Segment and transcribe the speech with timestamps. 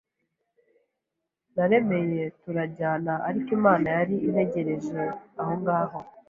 [1.55, 5.01] naremeye turajyana ariko Imana yari integerereje
[5.41, 5.97] ahongaho,